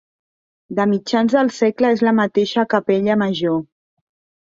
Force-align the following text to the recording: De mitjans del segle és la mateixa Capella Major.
De 0.79 0.85
mitjans 0.93 1.35
del 1.35 1.53
segle 1.59 1.93
és 1.99 2.03
la 2.09 2.17
mateixa 2.23 2.67
Capella 2.75 3.23
Major. 3.27 3.65